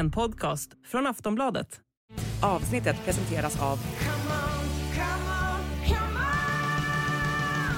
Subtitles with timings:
[0.00, 1.80] En podcast från Aftonbladet.
[2.42, 3.78] Avsnittet presenteras av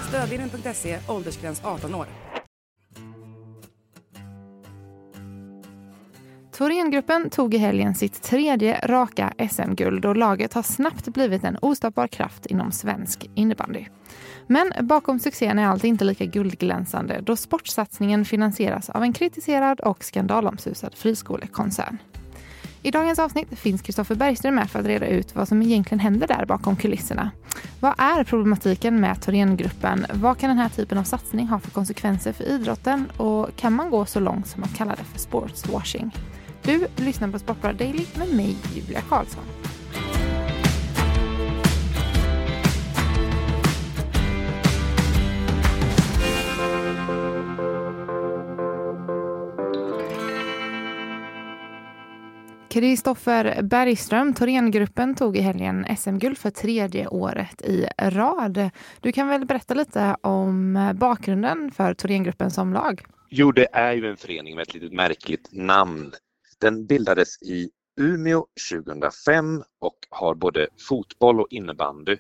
[0.09, 2.07] Stödvinnen.se, åldersgräns 18 år.
[6.53, 12.07] Thorengruppen tog i helgen sitt tredje raka SM-guld och laget har snabbt blivit en ostoppbar
[12.07, 13.85] kraft inom svensk innebandy.
[14.47, 20.05] Men bakom succén är allt inte lika guldglänsande då sportsatsningen finansieras av en kritiserad och
[20.05, 21.99] skandalomsusad friskolekoncern.
[22.83, 26.27] I dagens avsnitt finns Kristoffer Bergström med för att reda ut vad som egentligen händer
[26.27, 27.31] där bakom kulisserna.
[27.81, 30.07] Vad är problematiken med Thorengruppen?
[30.13, 33.11] Vad kan den här typen av satsning ha för konsekvenser för idrotten?
[33.17, 36.13] Och kan man gå så långt som att kalla det för sportswashing?
[36.65, 39.45] Du lyssnar på Sportbladet Daily med mig, Julia Karlsson.
[52.69, 58.71] Kristoffer Bergström, Thorengruppen tog i helgen SM-guld för tredje året i rad.
[59.01, 63.03] Du kan väl berätta lite om bakgrunden för Thorengruppen som lag?
[63.31, 66.13] Jo, det är ju en förening med ett litet märkligt namn.
[66.63, 72.17] Den bildades i Umeå 2005 och har både fotboll och innebandy.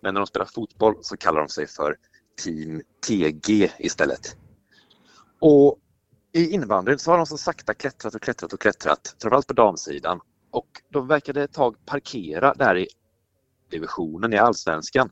[0.00, 1.96] Men när de spelar fotboll så kallar de sig för
[2.42, 4.36] Team TG istället.
[5.40, 5.78] Och
[6.32, 10.20] i innebandyn så har de så sakta klättrat och klättrat och klättrat, framförallt på damsidan.
[10.50, 12.88] Och de verkade ett tag parkera där i
[13.70, 15.10] divisionen i allsvenskan.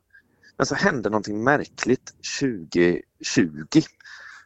[0.56, 3.83] Men så hände någonting märkligt 2020.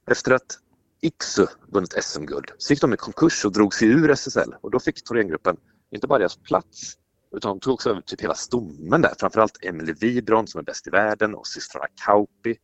[0.07, 0.59] Efter att
[1.05, 4.81] Iksu vunnit SM-guld så gick de i konkurs och drog sig ur SSL och då
[4.81, 5.57] fick Thorengruppen
[5.91, 6.97] inte bara deras plats
[7.37, 10.87] utan de tog också över typ hela stommen där, framförallt Emelie Wibron som är bäst
[10.87, 12.57] i världen och systrarna Kauppi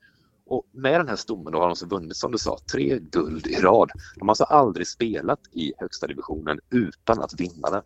[0.46, 3.56] och med den här stommen har de så vunnit, som du sa, tre guld i
[3.56, 3.90] rad.
[4.16, 7.82] De har alltså aldrig spelat i högsta divisionen utan att vinna den.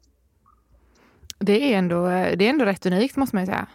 [1.39, 3.67] Det är ändå, det är ändå rätt unikt måste man ju säga.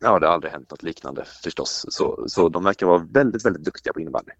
[0.00, 1.86] Ja, det har aldrig hänt något liknande förstås.
[1.88, 4.32] Så, så de verkar vara väldigt, väldigt duktiga på innebandy.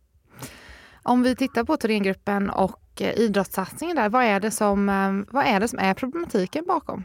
[1.03, 5.47] Om vi tittar på Thorengruppen och eh, idrottssatsningen där, vad är, det som, eh, vad
[5.47, 7.05] är det som är problematiken bakom?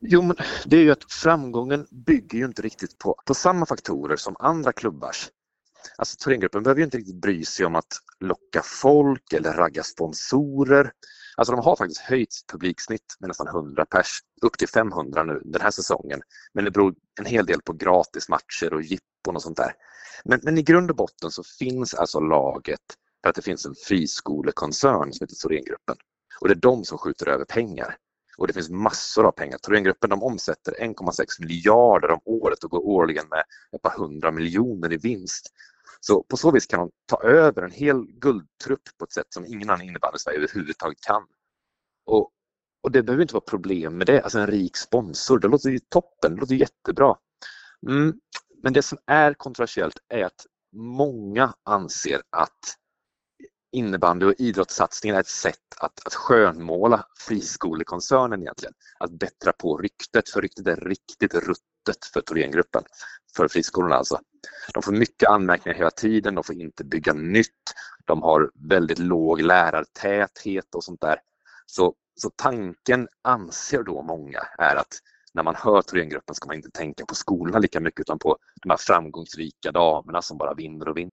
[0.00, 0.36] Jo, men
[0.66, 4.72] det är ju att framgången bygger ju inte riktigt på, på samma faktorer som andra
[4.72, 5.28] klubbars.
[5.98, 10.90] Alltså Thorengruppen behöver ju inte riktigt bry sig om att locka folk eller ragga sponsorer.
[11.36, 15.60] Alltså de har faktiskt höjt publiksnitt med nästan 100 pers, upp till 500 nu den
[15.60, 16.20] här säsongen.
[16.52, 19.72] Men det beror en hel del på gratismatcher och jippon och sånt där.
[20.24, 22.80] Men, men i grund och botten så finns alltså laget
[23.22, 25.96] för att det finns en friskolekoncern som heter Thorengruppen.
[26.40, 27.96] Och det är de som skjuter över pengar.
[28.38, 29.58] Och det finns massor av pengar.
[29.58, 33.44] Thorengruppen de omsätter 1,6 miljarder om året och går årligen med
[33.76, 35.52] ett par hundra miljoner i vinst.
[36.00, 39.46] Så på så vis kan de ta över en hel guldtrupp på ett sätt som
[39.46, 41.22] ingen annan innebandy Sverige överhuvudtaget kan.
[42.06, 42.30] Och,
[42.82, 44.22] och det behöver inte vara problem med det.
[44.22, 47.16] Alltså en rik sponsor, det låter ju toppen, det låter jättebra.
[47.88, 48.20] Mm.
[48.62, 50.46] Men det som är kontroversiellt är att
[50.76, 52.78] många anser att
[53.72, 58.74] innebandy och idrottssatsningen är ett sätt att, att skönmåla friskolekoncernen egentligen.
[58.98, 61.73] Att bättra på ryktet, för ryktet är riktigt ruttet
[62.12, 62.82] för Thorengruppen,
[63.36, 64.20] för friskolorna alltså.
[64.74, 67.72] De får mycket anmärkningar hela tiden, de får inte bygga nytt,
[68.04, 71.18] de har väldigt låg lärartäthet och sånt där.
[71.66, 74.98] Så, så tanken, anser då många, är att
[75.34, 78.70] när man hör Thorengruppen ska man inte tänka på skolorna lika mycket utan på de
[78.70, 81.12] här framgångsrika damerna som bara vinner och vinner.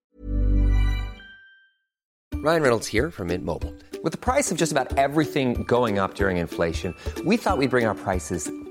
[2.43, 3.73] Ryan Reynolds här från Mint Mobile.
[4.03, 7.69] Med priset på nästan allt som går upp under inflationen, trodde vi att vi skulle
[7.69, 8.70] bring våra priser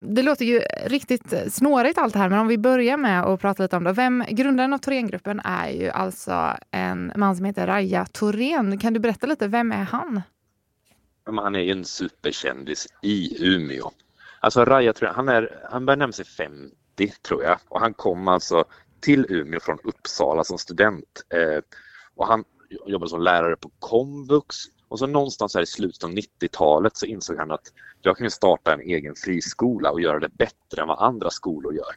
[0.00, 3.40] Det låter ju riktigt eh, snårigt allt det här, men om vi börjar med att
[3.40, 3.92] prata lite om det.
[3.92, 8.78] Vem, grundaren av Thorengruppen är ju alltså en man som heter Raja Thorén.
[8.78, 10.22] Kan du berätta lite, vem är han?
[11.24, 13.90] Han är en superkändis i Umeå.
[14.40, 16.72] Alltså Raja Thorén, han, är, han börjar närma sig 50
[17.22, 18.64] tror jag och han kom alltså
[19.00, 21.22] till Umeå från Uppsala som student.
[21.28, 21.62] Eh,
[22.14, 22.44] och han
[22.86, 24.56] jobbade som lärare på komvux
[24.88, 27.72] och så någonstans här i slutet av 90-talet så insåg han att
[28.02, 31.94] jag kan starta en egen friskola och göra det bättre än vad andra skolor gör.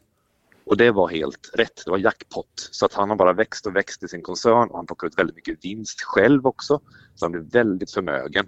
[0.66, 2.70] Och det var helt rätt, det var jackpot.
[2.72, 5.20] Så att han har bara växt och växt i sin koncern och han plockar ut
[5.20, 6.82] väldigt mycket vinst själv också.
[7.16, 8.48] Så han blev väldigt förmögen.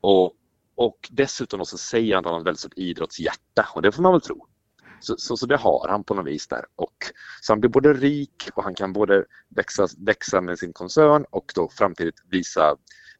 [0.00, 0.32] Och,
[0.74, 4.02] Och dessutom så säger han att han har ett väldigt stort idrottshjärta och det får
[4.02, 4.46] man väl tro.
[5.00, 6.64] Så, så, så, det har han på något vis där.
[6.76, 6.96] Och,
[7.40, 11.52] så han blir både rik och han kan både växa, växa med sin koncern och
[11.54, 12.76] då framtidigt visa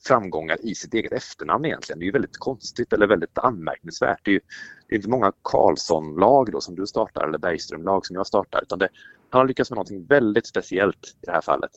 [0.06, 1.98] framgångar i sitt eget efternamn egentligen.
[1.98, 4.20] Det är ju väldigt konstigt eller väldigt anmärkningsvärt.
[4.24, 4.40] Det är ju
[4.88, 8.78] det är inte många Karlsson-lag då som du startar eller Bergström-lag som jag startar utan
[8.78, 8.88] det,
[9.30, 11.70] han har lyckats med någonting väldigt speciellt i det här fallet.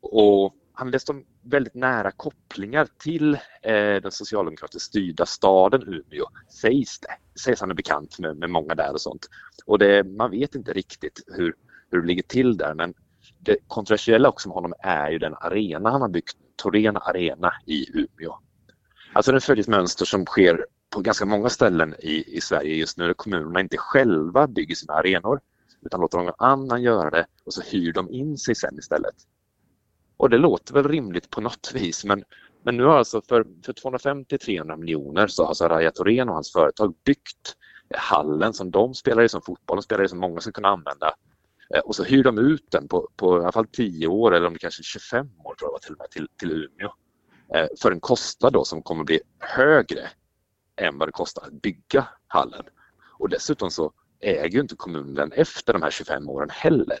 [0.00, 6.26] Och han har dessutom väldigt nära kopplingar till eh, den socialdemokratiskt styrda staden Umeå,
[6.60, 7.40] sägs det.
[7.40, 9.28] Sägs han är bekant med, med många där och sånt.
[9.66, 11.54] Och det, man vet inte riktigt hur,
[11.90, 12.94] hur det ligger till där men
[13.38, 17.86] det kontroversiella också med honom är ju den arena han har byggt, Torén Arena i
[17.94, 18.38] Umeå.
[19.12, 22.98] Alltså den följer ett mönster som sker på ganska många ställen i, i Sverige just
[22.98, 25.40] nu där kommunerna inte själva bygger sina arenor
[25.82, 29.14] utan låter någon annan göra det och så hyr de in sig sen istället.
[30.16, 32.24] Och det låter väl rimligt på något vis men,
[32.62, 36.52] men nu har alltså för, för 250-300 miljoner så har alltså Raja Thorén och hans
[36.52, 37.56] företag byggt
[37.94, 41.14] hallen som de spelar i, som fotbollen spelar i, som många ska kunna använda.
[41.74, 44.46] Eh, och så hyr de ut den på, på i alla fall 10 år eller
[44.46, 46.92] om det kanske 25 år tror jag till och med till, till Umeå.
[47.54, 50.08] Eh, för en kostnad då som kommer bli högre
[50.76, 52.64] än vad det kostar att bygga hallen.
[53.18, 56.98] Och dessutom så äger inte kommunen den efter de här 25 åren heller.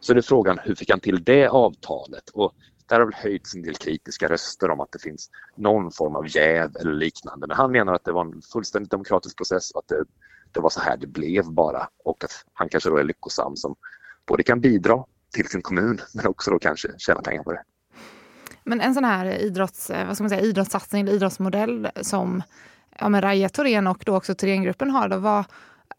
[0.00, 2.30] Så det är frågan hur fick han till det avtalet?
[2.30, 2.54] Och
[2.86, 6.36] där har väl höjts en del kritiska röster om att det finns någon form av
[6.36, 7.46] jäv eller liknande.
[7.46, 10.04] Men han menar att det var en fullständigt demokratisk process och att det,
[10.52, 13.76] det var så här det blev bara och att han kanske då är lyckosam som
[14.30, 15.04] både kan bidra
[15.34, 17.62] till sin kommun men också då kanske tjäna pengar på det.
[18.64, 22.42] Men en sån här idrotts, vad ska man säga, idrottssatsning eller idrottsmodell som
[22.98, 25.44] ja, men Raja Thorén och då också Thorengruppen har, då, vad,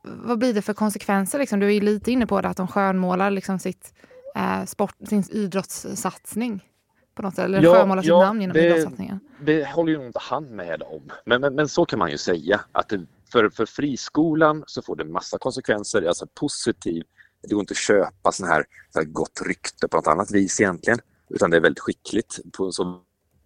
[0.04, 1.40] vad blir det för konsekvenser?
[1.40, 1.60] Liksom?
[1.60, 3.94] Du är lite inne på det, att de skönmålar liksom sitt,
[4.36, 6.68] eh, sport, sin idrottssatsning.
[7.16, 9.20] På något sätt, eller ja, skönmålar sitt ja, namn genom det, idrottssatsningen.
[9.42, 11.12] Det håller ju inte han med om.
[11.26, 12.62] Men, men, men, så kan man ju säga.
[12.72, 17.04] att det, för, för friskolan så får det massa konsekvenser, alltså positiv.
[17.42, 20.60] Det går inte att köpa sån här, så här gott rykte på något annat vis
[20.60, 21.00] egentligen.
[21.30, 23.02] Utan det är väldigt skickligt på så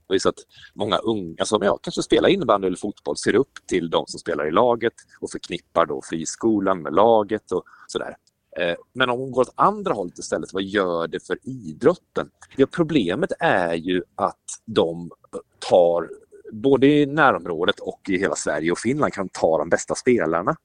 [0.10, 0.36] vis att
[0.74, 4.48] många unga som ja, kanske spelar innebandy eller fotboll ser upp till de som spelar
[4.48, 8.18] i laget och förknippar då friskolan med laget och sådär.
[8.60, 12.30] Eh, men om hon går åt andra hållet istället, vad gör det för idrotten?
[12.56, 15.12] Ja, problemet är ju att de
[15.70, 16.10] tar,
[16.52, 20.56] både i närområdet och i hela Sverige och Finland, kan ta de bästa spelarna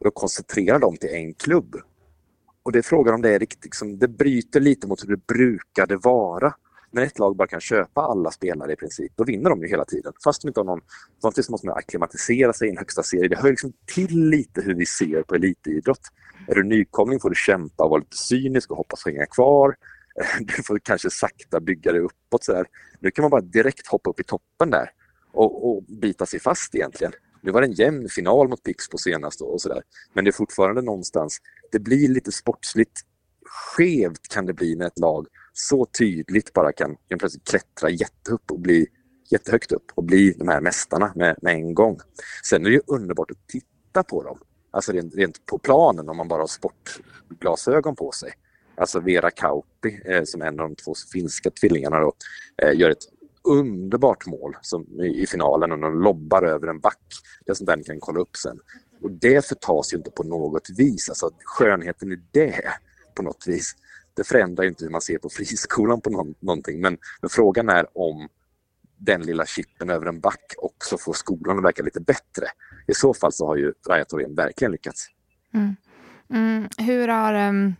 [0.00, 1.76] och koncentrera dem till en klubb.
[2.66, 5.26] Och det är frågan om det är riktigt, liksom, det bryter lite mot hur det
[5.26, 6.54] brukade vara
[6.90, 9.84] när ett lag bara kan köpa alla spelare i princip, då vinner de ju hela
[9.84, 10.12] tiden.
[10.24, 10.80] Fast de inte har någon...
[11.22, 13.28] Samtidigt måste man acklimatisera sig i en högsta serie.
[13.28, 16.00] Det hör liksom till lite hur vi ser på elitidrott.
[16.48, 19.74] Är du nykomling får du kämpa och vara lite cynisk och hoppas hänga kvar.
[20.40, 22.44] Du får kanske sakta bygga dig uppåt.
[22.44, 22.66] Så där.
[23.00, 24.90] Nu kan man bara direkt hoppa upp i toppen där
[25.32, 27.12] och, och bita sig fast egentligen.
[27.46, 29.82] Nu var det en jämn final mot Pixbo senast och sådär.
[30.12, 31.38] Men det är fortfarande någonstans,
[31.72, 33.00] det blir lite sportsligt
[33.44, 38.50] skevt kan det bli när ett lag så tydligt bara kan, kan plötsligt klättra jättehögt
[38.50, 38.86] och bli
[39.30, 41.98] jättehögt upp och bli de här mästarna med, med en gång.
[42.44, 44.38] Sen är det ju underbart att titta på dem.
[44.70, 48.32] Alltså rent, rent på planen om man bara har sportglasögon på sig.
[48.76, 52.12] Alltså Vera Kauppi eh, som en av de två finska tvillingarna då,
[52.62, 53.04] eh, gör ett
[53.46, 57.02] underbart mål som i, i finalen och de lobbar över en back.
[57.44, 58.58] Det är sånt där ni kan kolla upp sen.
[59.02, 61.08] Och det förtas ju inte på något vis.
[61.08, 62.62] Alltså skönheten i det
[63.14, 63.74] på något vis
[64.16, 66.80] det förändrar inte hur man ser på friskolan på någon, någonting.
[66.80, 68.28] Men, men, frågan är om
[68.98, 72.46] den lilla chippen över en back också får skolan att verka lite bättre.
[72.86, 75.06] I så fall så har ju Raja Thorén verkligen lyckats.
[75.54, 75.76] Mm.
[76.30, 76.68] Mm.
[76.78, 77.74] Hur, har, um,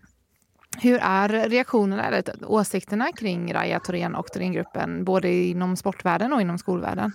[0.83, 6.59] hur är reaktionerna eller åsikterna kring Raja Thorén och Thorengruppen både inom sportvärlden och inom
[6.59, 7.13] skolvärlden?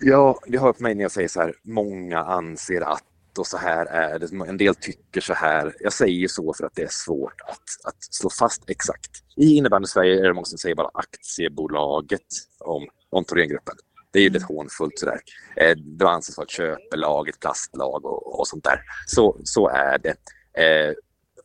[0.00, 3.04] Ja, det hör på mig när jag säger så här, många anser att
[3.38, 4.48] och så här är det.
[4.48, 5.74] En del tycker så här.
[5.80, 9.10] Jag säger så för att det är svårt att, att slå fast exakt.
[9.36, 12.26] I innebandy-Sverige är det många som säger bara aktiebolaget
[12.58, 13.74] om, om Thorengruppen.
[14.12, 14.56] Det är ju lite mm.
[14.56, 15.20] hånfullt sådär.
[15.56, 18.80] Eh, det anses vara ett köpelag, ett plastlag och, och sånt där.
[19.06, 20.16] Så, så är det.
[20.62, 20.94] Eh,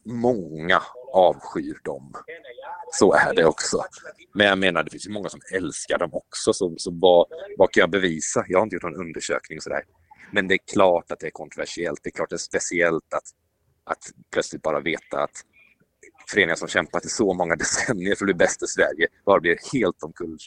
[0.06, 0.82] många
[1.14, 2.14] avskyr dem.
[2.92, 3.84] Så är det också.
[4.34, 6.54] Men jag menar, det finns ju många som älskar dem också.
[6.54, 7.28] Så, så vad,
[7.58, 8.46] vad kan jag bevisa?
[8.48, 9.84] Jag har inte gjort någon undersökning och sådär.
[10.32, 12.00] Men det är klart att det är kontroversiellt.
[12.04, 13.24] Det är klart det är speciellt att,
[13.84, 15.44] att plötsligt bara veta att
[16.28, 19.58] föreningar som kämpat i så många decennier för att bli bäst i Sverige bara blir
[19.74, 20.38] helt omkull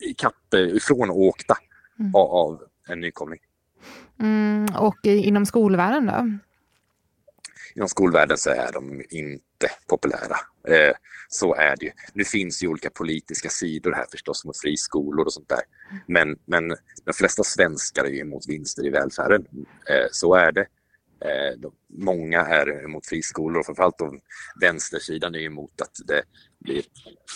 [0.00, 1.56] ikapp ifrån och åkta
[1.98, 2.14] mm.
[2.14, 3.40] av, av en nykomling.
[4.20, 6.38] Mm, och inom skolvärlden då?
[7.74, 9.51] Inom skolvärlden så är de inte
[9.88, 10.36] populära.
[10.68, 10.94] Eh,
[11.28, 11.92] så är det ju.
[12.14, 15.62] Nu finns ju olika politiska sidor här förstås mot friskolor och sånt där.
[16.06, 16.68] Men, men
[17.04, 19.46] de flesta svenskar är ju emot vinster i välfärden.
[19.88, 20.66] Eh, så är det.
[21.24, 24.20] Eh, de, många är emot friskolor och framförallt de,
[24.60, 26.22] vänstersidan är emot att det
[26.58, 26.82] blir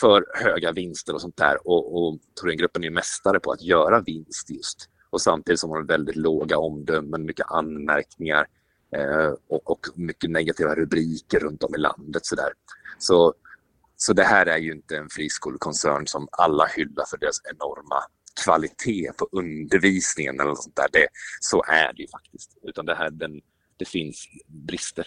[0.01, 1.69] för höga vinster och sånt där.
[1.69, 4.91] Och, och Thorengruppen är mästare på att göra vinst just.
[5.11, 8.47] Och samtidigt som har väldigt låga omdömen, mycket anmärkningar
[8.97, 12.27] Eh, och, och, mycket negativa rubriker runt om i landet.
[12.27, 12.53] Så, där.
[12.99, 13.35] så
[13.97, 17.97] Så det här är ju inte en friskolekoncern som alla hyllar för deras enorma
[18.45, 20.89] kvalitet på undervisningen eller något sånt där.
[20.93, 21.09] Det,
[21.41, 22.59] så är det ju faktiskt.
[22.63, 23.41] Utan det här, den,
[23.77, 25.07] det finns brister.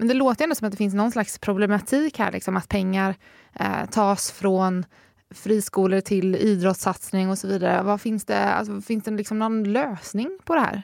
[0.00, 3.14] Men det låter ändå som att det finns någon slags problematik här, liksom, att pengar
[3.60, 4.84] eh, tas från
[5.34, 7.82] friskolor till idrottssatsning och så vidare.
[7.82, 10.82] Vad finns det, alltså, finns det liksom någon lösning på det här?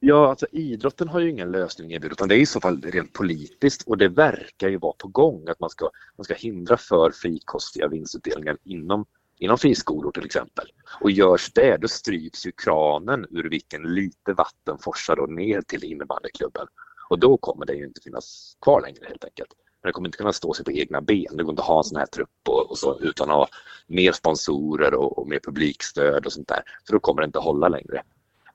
[0.00, 3.12] Ja, alltså idrotten har ju ingen lösning erbjudit utan det är i så fall rent
[3.12, 7.10] politiskt och det verkar ju vara på gång att man ska, man ska hindra för
[7.10, 9.04] frikostiga vinstutdelningar inom,
[9.38, 10.66] inom friskolor till exempel.
[11.00, 15.84] Och görs det, då stryps ju kranen ur vilken lite vatten forsar då ner till
[15.84, 16.66] innebandyklubben.
[17.10, 19.50] Och då kommer det ju inte finnas kvar längre helt enkelt.
[19.82, 21.36] Men det kommer inte kunna stå sig på egna ben.
[21.36, 23.48] Det går inte att ha en sån här trupp och, och så, utan att ha
[23.86, 26.62] mer sponsorer och, och mer publikstöd och sånt där.
[26.84, 28.02] Så då kommer det inte hålla längre.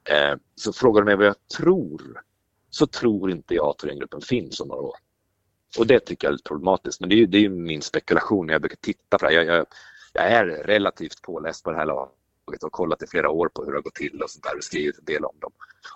[0.09, 2.21] Eh, så frågar du mig vad jag tror,
[2.69, 4.95] så tror inte jag att Thorengruppen finns om några år.
[5.79, 6.99] Och det tycker jag är lite problematiskt.
[6.99, 9.31] Men det är ju, det är ju min spekulation när jag brukar titta på det
[9.31, 9.43] här.
[9.43, 9.65] Jag, jag,
[10.13, 12.15] jag är relativt påläst på det här laget
[12.47, 14.63] och kollat i flera år på hur det har gått till och sånt där och
[14.63, 15.51] skrivit en del om dem.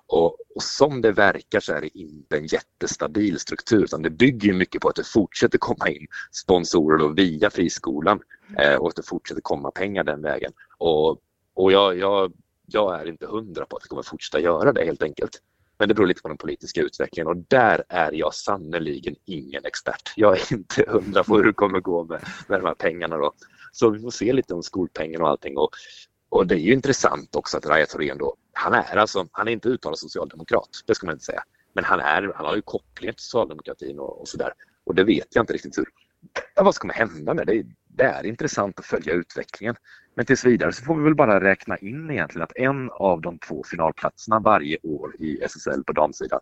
[0.08, 4.54] Och, och, som det verkar så är det inte en jättestabil struktur utan det bygger
[4.54, 8.20] mycket på att det fortsätter komma in sponsorer via friskolan
[8.58, 10.52] eh, och att det fortsätter komma pengar den vägen.
[10.78, 11.10] Och,
[11.54, 12.34] och jag, jag,
[12.66, 15.42] jag är inte hundra på att det kommer fortsätta göra det helt enkelt.
[15.80, 20.14] Men det beror lite på den politiska utvecklingen och där är jag sannoliken ingen expert.
[20.16, 23.18] Jag är inte hundra på hur det kommer gå med, med de här pengarna.
[23.18, 23.34] Då.
[23.72, 25.58] Så vi får se lite om skolpengen och allting.
[25.58, 25.70] Och,
[26.30, 29.52] och det är ju intressant också att Raja Thorén då, han är alltså, han är
[29.52, 31.44] inte uttalad socialdemokrat, det ska man inte säga.
[31.74, 34.54] Men han, är, han har ju kopplingar till socialdemokratin och, och sådär.
[34.84, 35.86] Och det vet jag inte riktigt hur,
[36.56, 37.64] ja, vad ska kommer hända med det?
[37.88, 39.76] Det är intressant att följa utvecklingen.
[40.16, 43.40] Men tills vidare så får vi väl bara räkna in egentligen att en av de
[43.40, 46.40] två finalplatserna varje år i SSL på damsidan,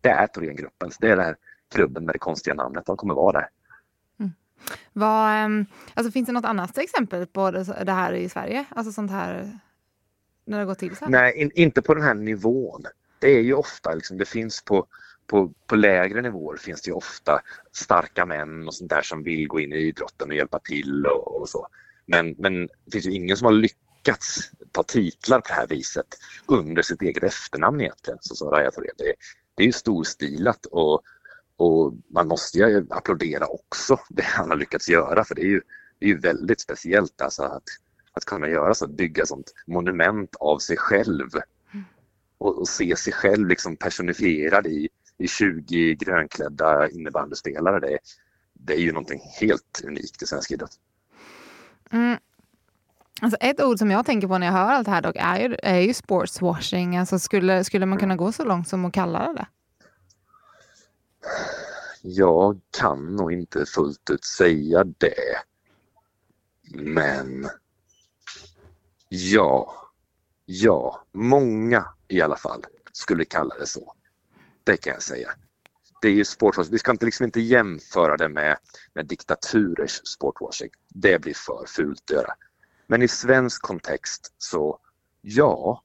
[0.00, 0.98] det är Thorengruppens.
[0.98, 1.36] Det är den här
[1.74, 2.86] klubben med det konstiga namnet.
[2.86, 3.48] De kommer vara där.
[4.92, 8.64] Vad, ehm, alltså, finns det något annat exempel på det här i Sverige?
[8.70, 9.58] Alltså sånt här
[10.48, 11.12] när det går till så här?
[11.12, 12.84] Nej, in, inte på den här nivån.
[13.18, 14.86] Det är ju ofta, liksom, det finns på,
[15.26, 17.40] på, på lägre nivåer finns det ju ofta
[17.72, 21.40] starka män och sånt där som vill gå in i idrotten och hjälpa till och,
[21.40, 21.68] och så.
[22.06, 26.06] Men, men det finns ju ingen som har lyckats ta titlar på det här viset
[26.46, 28.94] under sitt eget efternamn egentligen, så som Raja Thorén.
[28.98, 29.14] Det,
[29.54, 31.02] det är ju storstilat och
[31.58, 35.60] och man måste ju applådera också det han har lyckats göra för det är ju,
[35.98, 37.62] det är ju väldigt speciellt alltså att,
[38.12, 41.28] att kunna göra så, att bygga sånt monument av sig själv
[42.38, 44.88] och, och se sig själv liksom personifierad i,
[45.18, 47.80] i 20 grönklädda innebandyspelare.
[47.80, 47.98] Det,
[48.52, 50.78] det är ju någonting helt unikt i svensk idrott.
[51.90, 52.18] Mm.
[53.20, 55.38] Alltså ett ord som jag tänker på när jag hör allt det här dock är
[55.38, 56.96] ju, är ju sportswashing.
[56.96, 59.46] Alltså skulle, skulle man kunna gå så långt som att kalla det det?
[62.02, 65.42] Jag kan nog inte fullt ut säga det.
[66.70, 67.48] Men
[69.08, 69.74] ja,
[70.44, 73.94] ja, många i alla fall skulle kalla det så.
[74.64, 75.30] Det kan jag säga.
[76.02, 76.72] Det är ju sportwashing.
[76.72, 78.58] Vi ska inte, liksom inte jämföra det med,
[78.94, 80.70] med diktaturers sportwashing.
[80.88, 82.34] Det blir för fult att göra.
[82.86, 84.78] Men i svensk kontext så
[85.20, 85.82] ja,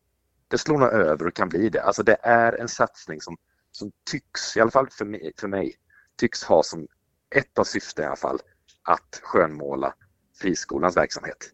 [0.48, 1.84] det slår nog över och kan bli det.
[1.84, 3.38] Alltså det är en satsning som
[3.78, 5.76] som tycks, i alla fall för mig, för mig
[6.18, 6.88] tycks ha som
[7.36, 8.40] ett av syften i alla fall
[8.84, 9.94] att skönmåla
[10.36, 11.54] friskolans verksamhet.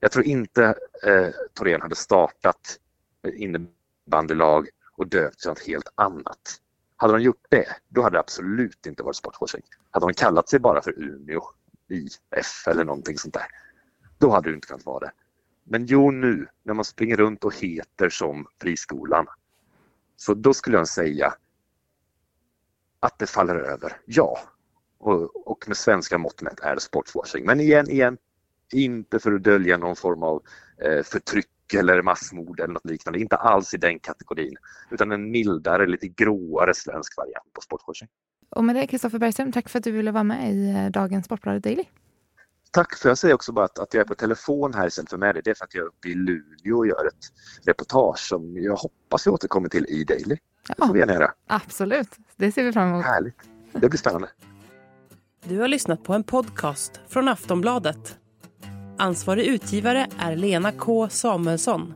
[0.00, 0.64] Jag tror inte
[1.06, 2.78] eh, Torén hade startat
[3.32, 6.60] innebandylag och döpt till något helt annat.
[6.96, 9.62] Hade de gjort det, då hade det absolut inte varit sportwashing.
[9.90, 11.42] Hade de kallat sig bara för Umeå
[11.88, 13.46] IF eller någonting sånt där,
[14.18, 15.12] då hade det inte kunnat vara det.
[15.64, 19.26] Men jo nu, när man springer runt och heter som friskolan,
[20.20, 21.34] så då skulle jag säga
[23.00, 24.38] att det faller över, ja.
[24.98, 27.46] Och, och med svenska mått mätt är det sportswashing.
[27.46, 28.18] Men igen, igen,
[28.72, 30.42] inte för att dölja någon form av
[30.84, 33.20] eh, förtryck eller massmord eller något liknande.
[33.20, 34.56] Inte alls i den kategorin.
[34.90, 38.08] Utan en mildare, lite gråare svensk variant på sportswashing.
[38.50, 41.26] Och med det Kristoffer Bergström, tack för att du ville vara med i eh, dagens
[41.26, 41.84] Sportbladet Daily.
[42.70, 45.16] Tack, för jag säger också bara att, att jag är på telefon här istället för
[45.16, 45.42] med dig.
[45.44, 47.32] Det är för att jag är uppe i Luleå och gör ett
[47.66, 50.36] reportage som jag hoppas jag återkommer till i Daily.
[50.68, 51.32] Det får vi gärna göra.
[51.46, 53.04] Absolut, det ser vi fram emot.
[53.04, 53.36] Härligt.
[53.72, 54.28] Det blir spännande.
[55.44, 58.16] Du har lyssnat på en podcast från Aftonbladet.
[58.98, 61.94] Ansvarig utgivare är Lena K Samuelsson.